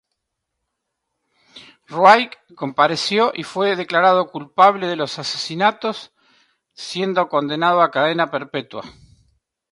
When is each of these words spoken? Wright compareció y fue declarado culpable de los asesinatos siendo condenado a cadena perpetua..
Wright 1.91 2.33
compareció 2.55 3.31
y 3.35 3.43
fue 3.43 3.75
declarado 3.75 4.31
culpable 4.31 4.87
de 4.87 4.95
los 4.95 5.19
asesinatos 5.19 6.11
siendo 6.73 7.29
condenado 7.29 7.83
a 7.83 7.91
cadena 7.91 8.31
perpetua.. 8.31 8.81